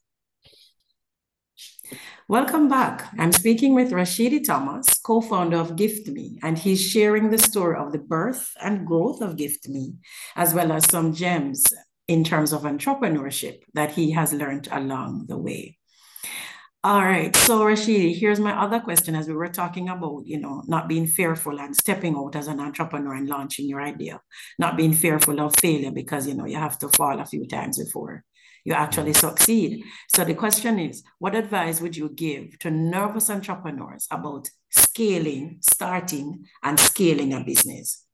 [2.28, 3.14] Welcome back.
[3.20, 7.92] I'm speaking with Rashidi Thomas, co founder of GiftMe, and he's sharing the story of
[7.92, 9.98] the birth and growth of GiftMe,
[10.36, 11.64] as well as some gems
[12.08, 15.78] in terms of entrepreneurship that he has learned along the way.
[16.86, 17.36] All right.
[17.36, 21.08] So Rashidi, here's my other question as we were talking about, you know, not being
[21.08, 24.22] fearful and stepping out as an entrepreneur and launching your idea,
[24.60, 27.84] not being fearful of failure because, you know, you have to fall a few times
[27.84, 28.24] before
[28.66, 29.18] you actually mm.
[29.18, 29.84] succeed.
[30.14, 36.46] So the question is, what advice would you give to nervous entrepreneurs about scaling, starting
[36.62, 38.06] and scaling a business?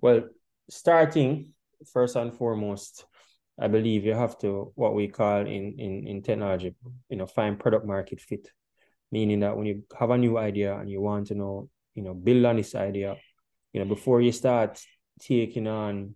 [0.00, 0.22] Well,
[0.68, 1.52] starting
[1.92, 3.04] first and foremost,
[3.58, 6.74] I believe you have to what we call in in in technology,
[7.08, 8.48] you know, find product market fit,
[9.10, 12.14] meaning that when you have a new idea and you want to know, you know,
[12.14, 13.16] build on this idea,
[13.72, 14.80] you know, before you start
[15.20, 16.14] taking on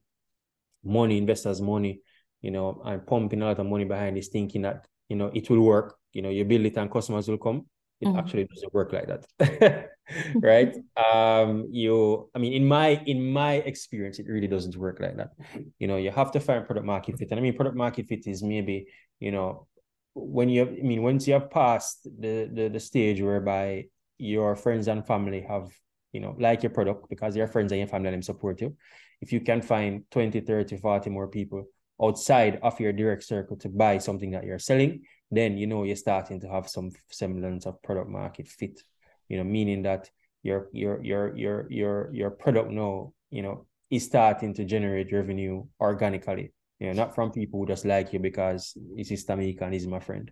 [0.84, 2.02] money, investors' money,
[2.42, 5.48] you know, and pumping a lot of money behind this, thinking that you know it
[5.48, 5.96] will work.
[6.12, 7.66] You know, you build it and customers will come
[8.00, 8.18] it mm-hmm.
[8.18, 9.90] actually doesn't work like that
[10.36, 10.74] right?
[10.96, 15.30] Um you i mean in my in my experience it really doesn't work like that.
[15.78, 17.30] You know you have to find product market fit.
[17.30, 18.86] And i mean product market fit is maybe
[19.18, 19.66] you know
[20.14, 23.84] when you have, i mean once you have passed the, the the stage whereby
[24.18, 25.70] your friends and family have
[26.12, 28.76] you know like your product because your friends and your family them support you
[29.20, 31.64] if you can find 20 30 40 more people
[32.02, 35.96] outside of your direct circle to buy something that you're selling then you know you're
[35.96, 38.80] starting to have some semblance of product market fit
[39.28, 40.10] you know meaning that
[40.42, 45.64] your your your your your your product now you know is starting to generate revenue
[45.80, 49.86] organically you know not from people who just like you because is Tameka and he's
[49.86, 50.30] my friend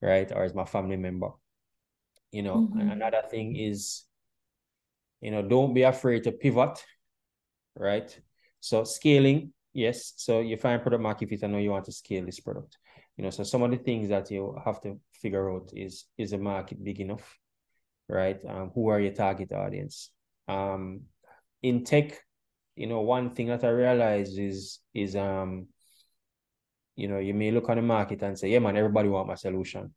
[0.00, 1.30] right or is my family member.
[2.32, 2.90] You know mm-hmm.
[2.90, 4.04] another thing is
[5.20, 6.82] you know don't be afraid to pivot
[7.76, 8.18] right?
[8.60, 10.12] So scaling yes.
[10.16, 12.78] So you find product market fit and know you want to scale this product
[13.20, 16.30] you know so some of the things that you have to figure out is is
[16.30, 17.38] the market big enough
[18.08, 18.40] right?
[18.48, 20.10] Um, who are your target audience?
[20.48, 21.02] Um
[21.62, 22.18] in tech
[22.76, 25.66] you know one thing that i realize is is um
[26.96, 29.34] you know you may look on the market and say yeah man everybody want my
[29.34, 29.94] solution.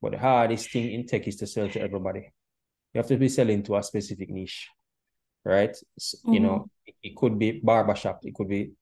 [0.00, 2.32] But the hardest thing in tech is to sell to everybody.
[2.94, 4.70] You have to be selling to a specific niche
[5.44, 5.76] right?
[5.98, 6.32] So, mm-hmm.
[6.32, 8.72] you know it, it could be barbershop it could be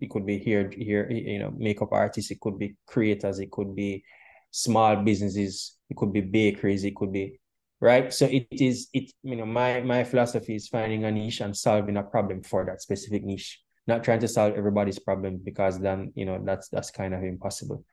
[0.00, 3.74] it could be here here you know makeup artists it could be creators it could
[3.74, 4.02] be
[4.50, 7.38] small businesses it could be bakeries it could be
[7.80, 8.12] right?
[8.12, 11.96] So it is it you know my my philosophy is finding a niche and solving
[11.96, 13.60] a problem for that specific niche.
[13.86, 17.84] Not trying to solve everybody's problem because then you know that's that's kind of impossible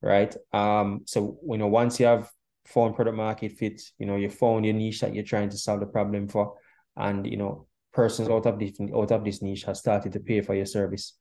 [0.00, 0.34] right?
[0.52, 2.30] Um so you know once you have
[2.66, 5.80] found product market fit you know you found your niche that you're trying to solve
[5.80, 6.54] the problem for
[6.96, 10.40] and you know persons out of this out of this niche has started to pay
[10.40, 11.18] for your service.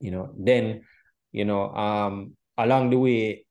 [0.00, 0.82] You know then
[1.32, 3.46] you know um along the way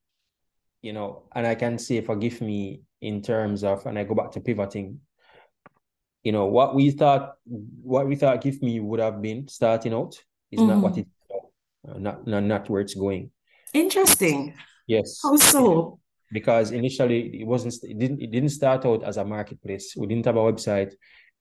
[0.81, 4.31] you know and i can say for GiftMe in terms of and i go back
[4.31, 4.99] to pivoting.
[6.23, 10.15] You know what we thought what we thought GiftMe would have been starting out
[10.51, 10.69] is mm-hmm.
[10.69, 11.07] not what it
[11.87, 13.31] uh, not, not not where it's going.
[13.73, 14.53] Interesting.
[14.87, 15.19] Yes.
[15.21, 15.99] How so?
[16.31, 19.93] Because initially it wasn't it didn't it didn't start out as a marketplace.
[19.95, 20.93] We didn't have a website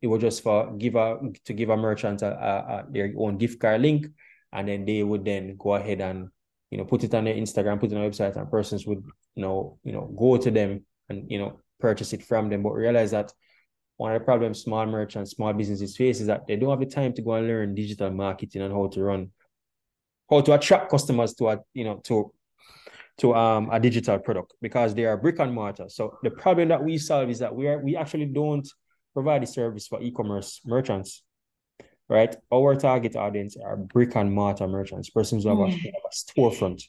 [0.05, 3.39] it was just for give a to give a merchant a, a, a, their own
[3.39, 4.07] gift card link,
[4.53, 6.29] and then they would then go ahead and
[6.71, 9.03] you know put it on their Instagram, put it on their website, and persons would
[9.35, 12.63] you know you know go to them and you know purchase it from them.
[12.63, 13.33] But realize that
[13.97, 16.95] one of the problems small merchants, small businesses face is that they don't have the
[16.95, 19.31] time to go and learn digital marketing and how to run,
[20.29, 22.31] how to attract customers to a you know to
[23.17, 25.89] to um a digital product because they are brick and mortar.
[25.89, 28.69] So the problem that we solve is that we are we actually don't
[29.15, 31.23] provide a service for e-commerce merchants,
[32.09, 32.37] right?
[32.53, 35.69] Our target audience are brick and mortar merchants, persons who have, mm.
[35.69, 35.85] a, hmm.
[35.85, 36.83] have a storefront,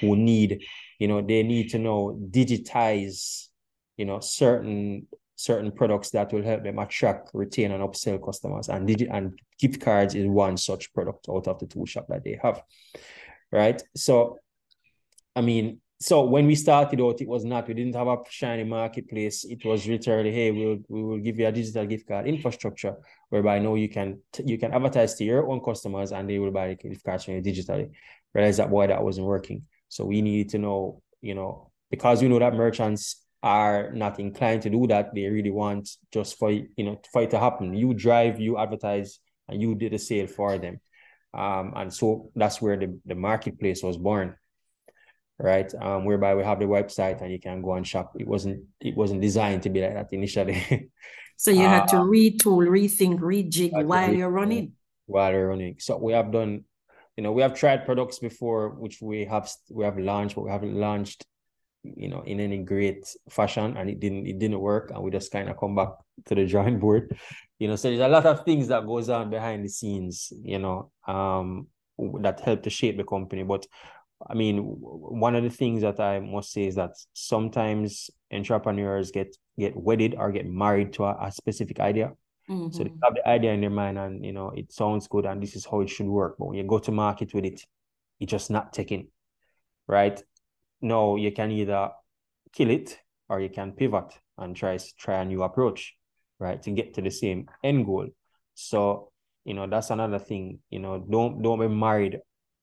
[0.00, 0.62] who need,
[0.98, 3.48] you know, they need to know digitize,
[3.96, 8.68] you know, certain certain products that will help them attract, retain, and upsell customers.
[8.68, 12.24] And digi- and gift cards is one such product out of the tool shop that
[12.24, 12.62] they have,
[13.50, 13.82] right?
[13.96, 14.38] So,
[15.34, 17.68] I mean, so when we started out, it was not.
[17.68, 19.44] We didn't have a shiny marketplace.
[19.44, 22.96] It was literally, hey, we'll we will give you a digital gift card infrastructure,
[23.28, 26.68] whereby now you can you can advertise to your own customers and they will buy
[26.68, 27.90] the gift cards from you digitally.
[28.32, 29.64] Realize that boy that wasn't working.
[29.88, 34.62] So we needed to know, you know, because we know that merchants are not inclined
[34.62, 35.14] to do that.
[35.14, 37.74] They really want just for you know for it to happen.
[37.74, 39.18] You drive, you advertise,
[39.50, 40.80] and you did a sale for them.
[41.34, 44.34] Um, and so that's where the, the marketplace was born
[45.40, 45.72] right?
[45.80, 48.14] Um, whereby we have the website and you can go and shop.
[48.18, 50.90] It wasn't it wasn't designed to be like that initially.
[51.36, 54.72] so you uh, had to uh, retool, rethink, rejig while you're running.
[55.06, 55.76] While you're running.
[55.78, 56.64] So we have done,
[57.16, 60.50] you know, we have tried products before, which we have we have launched, but we
[60.50, 61.24] haven't launched,
[61.82, 65.32] you know, in any great fashion, and it didn't it didn't work, and we just
[65.32, 65.90] kind of come back
[66.26, 67.18] to the drawing board.
[67.58, 70.58] You know, so there's a lot of things that goes on behind the scenes, you
[70.58, 71.66] know, um,
[72.20, 73.66] that help to shape the company, but
[74.28, 79.36] I mean, one of the things that I must say is that sometimes entrepreneurs get
[79.58, 82.12] get wedded or get married to a, a specific idea.
[82.48, 82.76] Mm-hmm.
[82.76, 85.42] So they have the idea in their mind and you know it sounds good and
[85.42, 86.36] this is how it should work.
[86.38, 87.64] But when you go to market with it,
[88.18, 89.08] it's just not taking.
[89.86, 90.22] Right?
[90.82, 91.90] No, you can either
[92.52, 95.94] kill it or you can pivot and try try a new approach,
[96.38, 96.62] right?
[96.62, 98.08] To get to the same end goal.
[98.54, 99.12] So,
[99.44, 100.58] you know, that's another thing.
[100.68, 102.18] You know, don't don't be married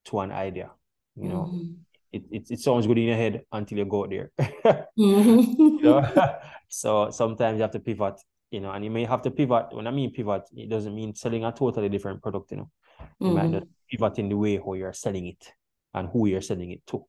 [0.05, 0.71] to an idea.
[1.19, 1.73] You know, mm-hmm.
[2.11, 4.31] it, it it sounds good in your head until you go there.
[4.39, 5.61] mm-hmm.
[5.61, 6.35] you know?
[6.67, 9.67] so sometimes you have to pivot you know, and you may have to pivot.
[9.71, 12.71] When I mean pivot, it doesn't mean selling a totally different product, you know.
[13.19, 13.35] You mm-hmm.
[13.35, 15.53] might just pivot in the way how you're selling it
[15.93, 17.05] and who you're selling it to.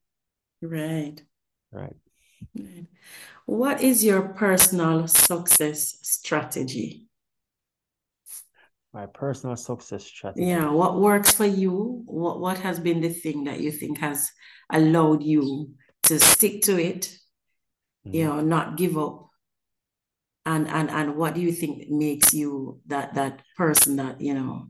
[0.60, 1.22] Right.
[1.72, 1.96] right.
[3.46, 7.07] What is your personal success strategy?
[8.94, 10.46] My personal success strategy.
[10.46, 12.02] Yeah, what works for you?
[12.06, 14.30] What what has been the thing that you think has
[14.72, 15.74] allowed you
[16.04, 17.02] to stick to it?
[18.06, 18.16] Mm-hmm.
[18.16, 19.28] You know, not give up
[20.48, 24.66] and and and what do you think makes you that that person that you know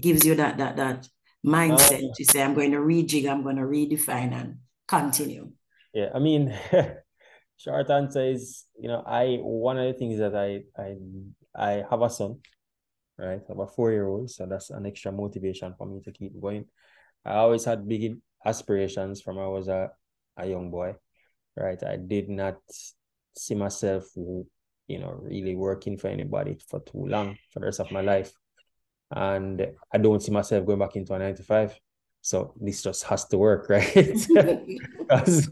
[0.00, 1.08] gives you that that that
[1.44, 5.50] mindset uh, to say i'm going to rejig i'm going to redefine and continue
[5.92, 6.54] yeah i mean
[7.56, 10.94] short answer is you know i one of the things that i i
[11.56, 12.38] i have a son
[13.20, 16.64] right i have a four-year-old so that's an extra motivation for me to keep going
[17.24, 19.90] i always had big aspirations from i was a,
[20.36, 20.94] a young boy
[21.56, 22.56] right i did not
[23.36, 24.04] see myself
[24.90, 28.32] you know, really working for anybody for too long for the rest of my life.
[29.12, 31.78] And I don't see myself going back into a nine to five.
[32.22, 33.86] So this just has to work, right?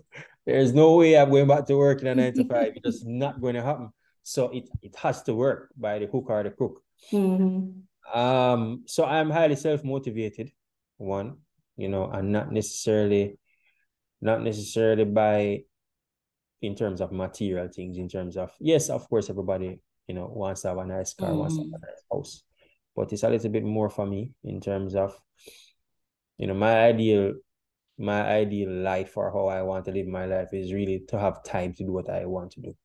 [0.44, 2.72] there's no way I'm going back to work in a nine to five.
[2.74, 3.90] It's just not going to happen.
[4.28, 6.82] So it it has to work by the hook or the crook.
[7.10, 8.18] Mm-hmm.
[8.18, 10.52] Um, so I'm highly self-motivated,
[10.98, 11.38] one,
[11.78, 13.38] you know, and not necessarily
[14.20, 15.62] not necessarily by
[16.60, 20.60] in terms of material things, in terms of yes, of course, everybody you know wants
[20.62, 21.38] to have a nice car, mm.
[21.38, 21.88] wants to have a mm.
[21.88, 22.42] nice house,
[22.94, 25.18] but it's a little bit more for me in terms of
[26.36, 27.32] you know my ideal
[27.96, 31.42] my ideal life or how I want to live my life is really to have
[31.44, 32.76] time to do what I want to do.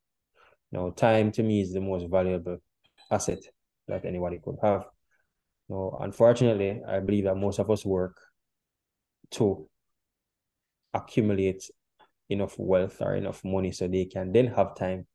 [0.73, 2.57] Now, time to me is the most valuable
[3.11, 3.43] asset
[3.87, 4.85] that anybody could have.
[5.69, 8.17] Now, unfortunately, I believe that most of us work
[9.31, 9.69] to
[10.91, 11.69] accumulate
[12.27, 15.05] enough wealth or enough money so they can then have time.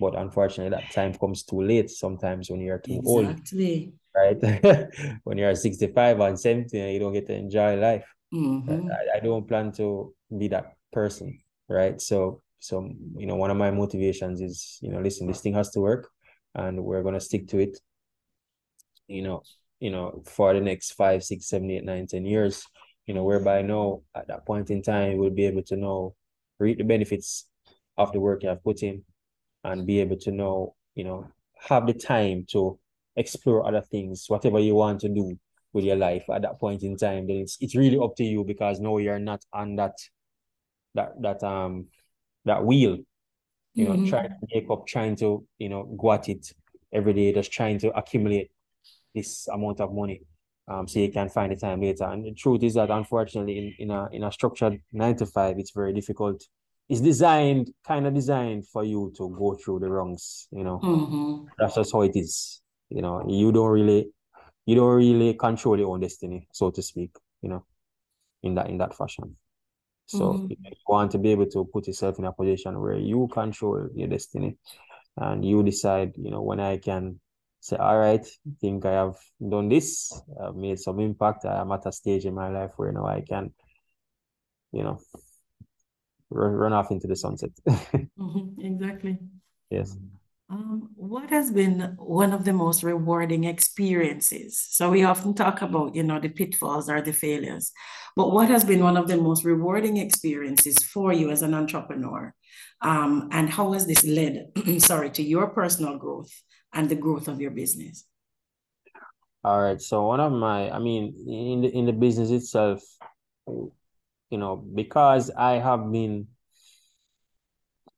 [0.00, 3.92] But unfortunately, that time comes too late sometimes when you're too exactly.
[4.16, 4.42] old.
[4.42, 4.88] Right?
[5.24, 8.06] when you're 65 and 70, you don't get to enjoy life.
[8.32, 8.88] Mm-hmm.
[8.90, 11.40] I, I don't plan to be that person.
[11.68, 12.00] Right.
[12.00, 15.68] So, so, you know, one of my motivations is, you know, listen, this thing has
[15.72, 16.08] to work
[16.54, 17.78] and we're going to stick to it.
[19.06, 19.42] You know,
[19.80, 22.64] you know, for the next five, six, seven, eight, nine, ten years,
[23.04, 26.14] you know, whereby I know at that point in time we'll be able to know
[26.58, 27.46] reap the benefits
[27.98, 29.04] of the work you have put in
[29.62, 31.28] and be able to know, you know,
[31.68, 32.78] have the time to
[33.14, 35.38] explore other things, whatever you want to do
[35.74, 38.42] with your life at that point in time, then it's it's really up to you
[38.42, 39.98] because now you're not on that
[40.94, 41.88] that that um
[42.44, 42.98] that wheel,
[43.74, 44.04] you mm-hmm.
[44.04, 46.52] know, trying to make up, trying to, you know, go at it
[46.92, 48.50] every day, just trying to accumulate
[49.14, 50.22] this amount of money
[50.68, 52.04] um, so you can find the time later.
[52.04, 55.58] And the truth is that unfortunately, in, in a in a structured nine to five,
[55.58, 56.42] it's very difficult.
[56.88, 60.48] It's designed, kind of designed for you to go through the rungs.
[60.50, 61.46] You know, mm-hmm.
[61.58, 62.60] that's just how it is.
[62.90, 64.10] You know, you don't really,
[64.66, 67.10] you don't really control your own destiny, so to speak.
[67.42, 67.66] You know,
[68.42, 69.36] in that in that fashion.
[70.06, 70.46] So mm-hmm.
[70.50, 74.08] you want to be able to put yourself in a position where you control your
[74.08, 74.56] destiny,
[75.16, 76.14] and you decide.
[76.16, 77.20] You know, when I can
[77.60, 81.46] say, all right, I think I have done this, I've made some impact.
[81.46, 83.52] I am at a stage in my life where you know I can,
[84.72, 85.00] you know,
[86.30, 87.50] run, run off into the sunset.
[87.68, 89.18] mm-hmm, exactly.
[89.70, 89.96] Yes.
[90.50, 94.60] Um, what has been one of the most rewarding experiences?
[94.70, 97.72] So we often talk about, you know, the pitfalls or the failures,
[98.14, 102.34] but what has been one of the most rewarding experiences for you as an entrepreneur?
[102.82, 104.48] Um, and how has this led,
[104.82, 106.30] sorry, to your personal growth
[106.74, 108.04] and the growth of your business?
[109.42, 109.80] All right.
[109.80, 112.82] So one of my, I mean, in the in the business itself,
[113.46, 113.72] you
[114.38, 116.28] know, because I have been,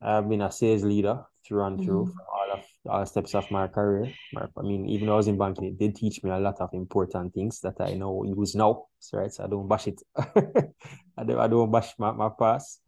[0.01, 2.19] I have been a sales leader through and through mm-hmm.
[2.33, 4.11] all of all steps of my career.
[4.35, 6.69] I mean, even though I was in banking, it did teach me a lot of
[6.73, 8.85] important things that I know use now.
[9.13, 9.31] Right.
[9.31, 10.01] So I don't bash it.
[10.17, 12.81] I don't I don't bash my, my past.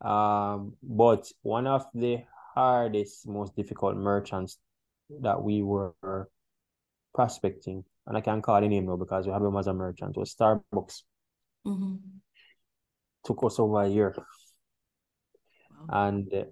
[0.00, 2.18] Um, but one of the
[2.54, 4.58] hardest, most difficult merchants
[5.20, 5.94] that we were
[7.14, 10.16] prospecting, and I can't call the name now because we have them as a merchant,
[10.16, 11.02] was Starbucks.
[11.66, 11.96] Mm-hmm.
[13.24, 14.14] took us over a year.
[15.88, 16.06] Wow.
[16.06, 16.46] And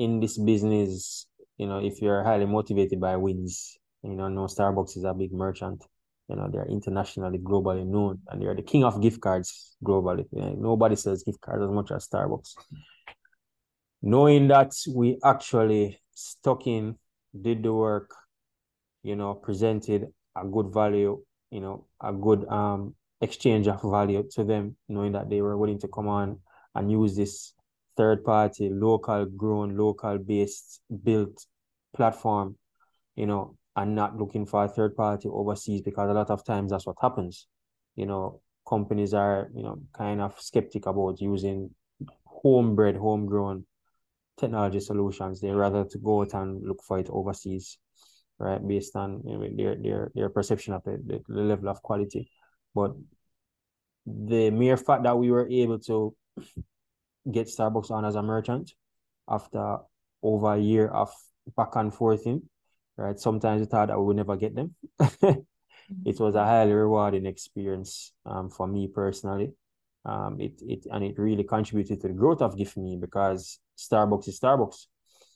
[0.00, 1.26] in this business,
[1.58, 5.30] you know, if you're highly motivated by wins, you know, no Starbucks is a big
[5.30, 5.84] merchant.
[6.26, 10.24] You know, they're internationally, globally known, and they're the king of gift cards globally.
[10.32, 12.54] You know, nobody sells gift cards as much as Starbucks.
[14.00, 16.96] Knowing that we actually stuck in,
[17.38, 18.14] did the work,
[19.02, 24.44] you know, presented a good value, you know, a good um exchange of value to
[24.44, 26.38] them, knowing that they were willing to come on
[26.74, 27.52] and use this
[28.00, 31.44] third party, local grown, local based built
[31.94, 32.56] platform,
[33.14, 36.70] you know, and not looking for a third party overseas because a lot of times
[36.70, 37.46] that's what happens.
[37.96, 41.74] You know, companies are, you know, kind of skeptic about using
[42.24, 43.66] homebred, homegrown
[44.38, 45.42] technology solutions.
[45.42, 47.76] They rather to go out and look for it overseas,
[48.38, 48.66] right?
[48.66, 52.30] Based on you know, their their their perception of the, the, the level of quality.
[52.74, 52.92] But
[54.06, 56.16] the mere fact that we were able to
[57.30, 58.72] get Starbucks on as a merchant
[59.28, 59.78] after
[60.22, 61.10] over a year of
[61.56, 62.42] back and forth in,
[62.96, 63.18] right?
[63.18, 64.74] Sometimes we thought that we would never get them.
[65.00, 69.52] it was a highly rewarding experience um, for me personally.
[70.04, 74.40] Um, it it and it really contributed to the growth of GiftMe because Starbucks is
[74.40, 74.86] Starbucks,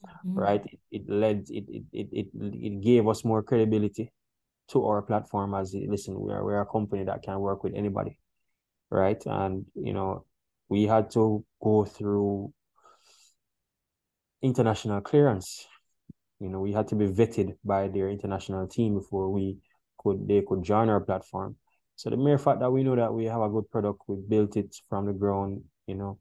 [0.07, 0.39] mm-hmm.
[0.39, 0.65] right?
[0.65, 4.11] It, it led it, it it it it gave us more credibility
[4.69, 8.19] to our platform as listen, we are we're a company that can work with anybody,
[8.91, 9.23] right?
[9.27, 10.25] And you know,
[10.69, 12.53] we had to go through
[14.43, 15.67] international clearance
[16.41, 19.59] you know, we had to be vetted by their international team before we
[19.99, 21.57] could they could join our platform.
[21.97, 24.57] So the mere fact that we know that we have a good product, we built
[24.57, 26.19] it from the ground, you know,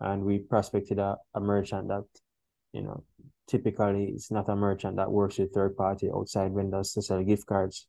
[0.00, 2.04] and we prospected a, a merchant that,
[2.72, 3.04] you know,
[3.46, 7.46] typically it's not a merchant that works with third party outside vendors to sell gift
[7.46, 7.86] cards.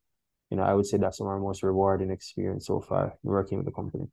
[0.52, 3.58] You know, I would say that's one of our most rewarding experience so far working
[3.58, 4.06] with the company.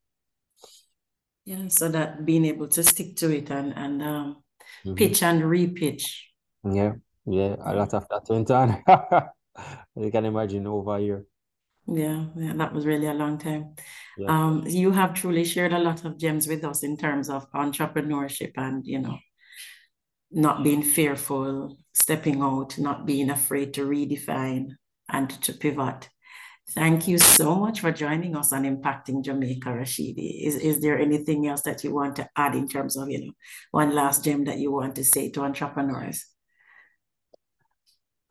[1.46, 4.42] Yeah, so that being able to stick to it and and um,
[4.84, 4.94] mm-hmm.
[4.94, 6.02] pitch and repitch.
[6.64, 6.94] Yeah,
[7.24, 8.82] yeah, a lot of that went on.
[9.96, 11.26] you can imagine over a year.
[11.86, 13.76] Yeah, yeah, that was really a long time.
[14.18, 14.26] Yeah.
[14.26, 18.52] Um, you have truly shared a lot of gems with us in terms of entrepreneurship
[18.56, 19.16] and you know,
[20.32, 24.70] not being fearful, stepping out, not being afraid to redefine
[25.08, 26.08] and to pivot.
[26.70, 30.46] Thank you so much for joining us on Impacting Jamaica, Rashidi.
[30.46, 33.32] Is, is there anything else that you want to add in terms of, you know,
[33.70, 36.26] one last gem that you want to say to entrepreneurs?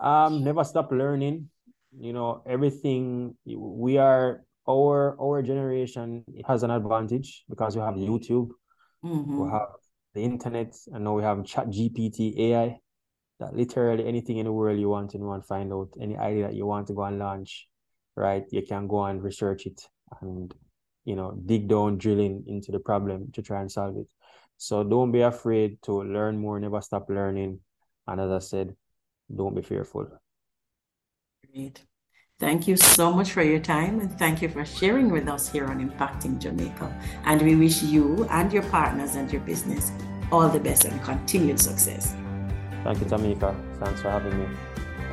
[0.02, 1.50] Um, never stop learning.
[1.98, 8.50] You know, everything we are our our generation has an advantage because we have YouTube,
[9.04, 9.46] mm-hmm.
[9.46, 9.70] we have
[10.14, 12.80] the internet, and now we have ChatGPT AI.
[13.40, 16.48] That literally anything in the world you want and want to find out, any idea
[16.48, 17.68] that you want to go and launch,
[18.16, 18.44] right?
[18.52, 19.88] You can go and research it
[20.22, 20.54] and
[21.04, 24.08] you know dig down, drilling into the problem to try and solve it.
[24.58, 26.60] So don't be afraid to learn more.
[26.60, 27.60] Never stop learning.
[28.08, 28.76] And as I said,
[29.34, 30.08] don't be fearful.
[31.54, 31.84] Great.
[32.38, 35.68] Thank you so much for your time and thank you for sharing with us here
[35.68, 36.94] on Impacting Jamaica.
[37.24, 39.92] And we wish you and your partners and your business
[40.32, 42.14] all the best and continued success.
[42.84, 43.56] Thank you, Tameka.
[43.80, 44.48] Thanks for having me.